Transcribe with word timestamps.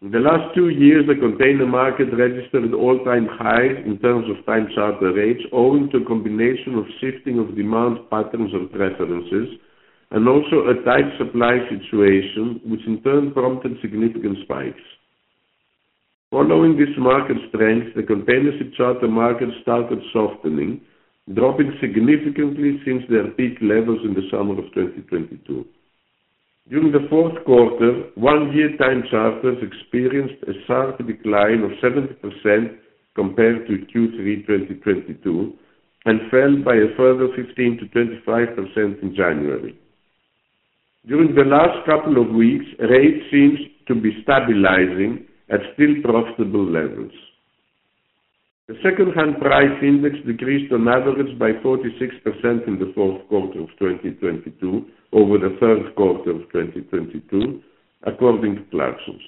In 0.00 0.12
the 0.12 0.20
last 0.22 0.54
two 0.54 0.68
years, 0.68 1.06
the 1.08 1.18
container 1.18 1.66
market 1.66 2.06
registered 2.14 2.72
all-time 2.72 3.26
highs 3.26 3.82
in 3.84 3.98
terms 3.98 4.30
of 4.30 4.46
time 4.46 4.68
charter 4.72 5.12
rates, 5.12 5.42
owing 5.50 5.90
to 5.90 5.98
a 5.98 6.06
combination 6.06 6.78
of 6.78 6.86
shifting 7.00 7.40
of 7.40 7.56
demand 7.56 7.98
patterns 8.08 8.54
and 8.54 8.70
preferences, 8.70 9.58
and 10.12 10.28
also 10.28 10.70
a 10.70 10.78
tight 10.86 11.10
supply 11.18 11.58
situation, 11.66 12.60
which 12.70 12.86
in 12.86 13.02
turn 13.02 13.32
prompted 13.32 13.74
significant 13.82 14.38
spikes. 14.44 14.86
Following 16.30 16.78
this 16.78 16.94
market 16.96 17.38
strength, 17.48 17.96
the 17.96 18.06
containership 18.06 18.74
charter 18.76 19.08
market 19.08 19.48
started 19.62 19.98
softening, 20.12 20.80
dropping 21.34 21.74
significantly 21.80 22.78
since 22.86 23.02
their 23.10 23.32
peak 23.34 23.58
levels 23.60 23.98
in 24.04 24.14
the 24.14 24.28
summer 24.30 24.54
of 24.62 24.70
2022. 24.74 25.66
During 26.68 26.92
the 26.92 27.06
fourth 27.08 27.42
quarter, 27.46 28.10
one-year 28.16 28.76
time 28.76 29.02
charters 29.10 29.56
experienced 29.62 30.42
a 30.46 30.52
sharp 30.66 30.98
decline 30.98 31.64
of 31.64 31.70
70% 31.82 32.76
compared 33.14 33.66
to 33.66 33.86
Q3 33.88 34.46
2022, 34.46 35.54
and 36.04 36.30
fell 36.30 36.56
by 36.64 36.74
a 36.74 36.94
further 36.96 37.28
15%-25% 37.28 39.02
in 39.02 39.14
January. 39.16 39.78
During 41.06 41.34
the 41.34 41.44
last 41.44 41.86
couple 41.86 42.20
of 42.20 42.34
weeks, 42.34 42.66
rates 42.78 43.24
seems 43.30 43.58
to 43.86 43.94
be 43.94 44.22
stabilizing 44.22 45.26
at 45.50 45.60
still 45.72 45.94
profitable 46.04 46.66
levels. 46.70 47.12
The 48.68 48.76
second-hand 48.84 49.40
price 49.40 49.80
index 49.82 50.16
decreased 50.26 50.70
on 50.74 50.86
average 50.88 51.38
by 51.38 51.52
46% 51.64 52.68
in 52.68 52.78
the 52.78 52.92
fourth 52.94 53.26
quarter 53.28 53.64
of 53.64 53.72
2022 53.80 54.84
over 55.12 55.38
the 55.38 55.56
third 55.58 55.96
quarter 55.96 56.32
of 56.32 56.44
2022, 56.52 57.62
according 58.04 58.56
to 58.56 58.62
Clarksons. 58.68 59.24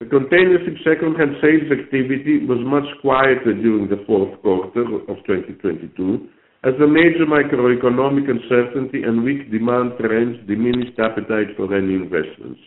The 0.00 0.12
containership 0.12 0.76
secondhand 0.84 1.40
sales 1.40 1.72
activity 1.72 2.44
was 2.44 2.60
much 2.60 2.84
quieter 3.00 3.54
during 3.56 3.88
the 3.88 4.04
fourth 4.06 4.38
quarter 4.42 4.84
of 5.08 5.16
2022, 5.24 6.28
as 6.64 6.74
the 6.78 6.86
major 6.86 7.24
macroeconomic 7.24 8.28
uncertainty 8.28 9.04
and 9.04 9.24
weak 9.24 9.50
demand 9.50 9.92
trends 9.98 10.36
diminished 10.46 11.00
appetite 11.00 11.56
for 11.56 11.74
any 11.74 11.94
investments. 11.94 12.60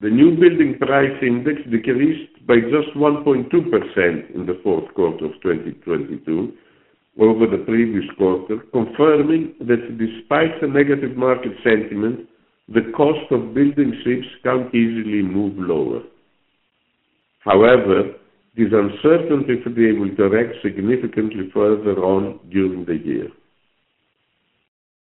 The 0.00 0.10
new 0.10 0.38
building 0.38 0.78
price 0.78 1.18
index 1.22 1.58
decreased 1.68 2.37
by 2.48 2.56
just 2.56 2.96
1.2% 2.96 4.34
in 4.34 4.46
the 4.46 4.58
fourth 4.64 4.92
quarter 4.94 5.26
of 5.26 5.32
2022 5.42 6.54
over 7.20 7.46
the 7.46 7.62
previous 7.64 8.08
quarter, 8.16 8.60
confirming 8.72 9.54
that 9.60 9.98
despite 9.98 10.58
the 10.62 10.66
negative 10.66 11.14
market 11.14 11.52
sentiment, 11.62 12.26
the 12.68 12.90
cost 12.96 13.30
of 13.30 13.52
building 13.54 13.92
ships 14.02 14.26
can't 14.42 14.74
easily 14.74 15.20
move 15.20 15.54
lower. 15.58 16.00
However, 17.40 18.16
it 18.56 18.62
is 18.62 18.72
uncertain 18.72 19.44
if 19.48 19.64
they 19.76 19.92
will 19.98 20.14
correct 20.16 20.56
significantly 20.62 21.50
further 21.52 22.00
on 22.02 22.40
during 22.50 22.86
the 22.86 22.96
year. 22.96 23.28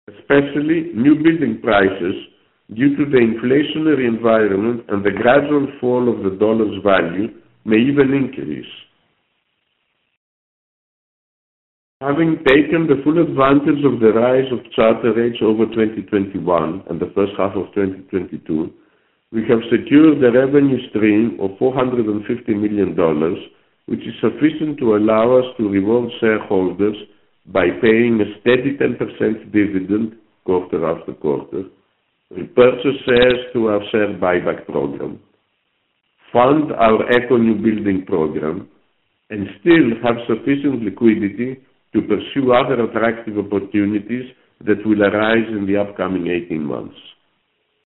Especially 0.09 0.92
new 0.94 1.16
building 1.16 1.59
prices, 1.64 2.16
due 2.73 2.96
to 2.98 3.06
the 3.06 3.18
inflationary 3.18 4.08
environment 4.08 4.84
and 4.90 5.04
the 5.04 5.12
gradual 5.12 5.68
fall 5.80 6.10
of 6.14 6.23
the 6.23 6.38
dollar's 6.38 6.84
value, 6.84 7.28
may 7.66 7.78
even 7.78 8.14
increase. 8.14 8.66
Having 12.02 12.44
taken 12.45 12.86
the 12.86 13.02
full 13.04 13.18
advantage 13.18 13.84
of 13.84 14.00
the 14.00 14.14
rise 14.14 14.45
of 14.52 14.60
charter 14.73 15.14
rates 15.14 15.40
over 15.42 15.66
2021 15.66 16.84
and 16.90 17.00
the 17.00 17.12
first 17.16 17.34
half 17.38 17.56
of 17.56 17.73
2022, 17.73 18.72
we 19.32 19.42
have 19.50 19.60
secured 19.72 20.23
a 20.23 20.32
revenue 20.32 20.78
stream 20.90 21.40
of 21.42 21.52
$450 21.58 22.22
million, 22.50 22.95
which 23.88 24.02
is 24.02 24.14
sufficient 24.22 24.78
to 24.78 24.95
allow 24.95 25.40
us 25.40 25.45
to 25.58 25.68
reward 25.68 26.12
shareholders 26.20 26.95
by 27.48 27.66
paying 27.82 28.22
a 28.22 28.39
steady 28.42 28.77
10% 28.77 29.52
dividend 29.52 30.17
quarter 30.45 30.86
after 30.86 31.14
quarter, 31.14 31.64
repurchase 32.32 32.99
shares 33.05 33.52
through 33.52 33.67
our 33.70 33.82
share 33.92 34.14
buyback 34.17 34.65
program, 34.65 35.20
fund 36.32 36.71
our 36.73 37.10
Eco 37.11 37.38
new 37.38 37.55
building 37.55 38.05
program, 38.05 38.67
and 39.30 39.48
still 39.61 39.89
have 40.04 40.15
sufficient 40.27 40.83
liquidity 40.83 41.60
to 41.93 42.02
pursue 42.02 42.54
other 42.54 42.83
attractive 42.83 43.38
opportunities 43.38 44.32
that 44.65 44.86
will 44.86 45.04
arise 45.04 45.48
in 45.49 45.65
the 45.65 45.77
upcoming 45.77 46.27
18 46.27 46.64
months. 46.64 46.95